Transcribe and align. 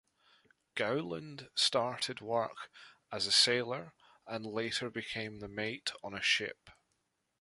Gowland 0.75 1.49
started 1.53 2.21
work 2.21 2.71
as 3.11 3.27
a 3.27 3.31
sailor 3.31 3.93
and 4.25 4.43
later 4.43 4.89
became 4.89 5.37
the 5.37 5.47
mate 5.47 5.91
on 6.03 6.15
a 6.15 6.23
ship. 6.23 6.71